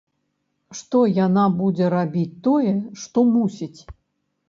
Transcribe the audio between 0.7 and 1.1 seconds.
Што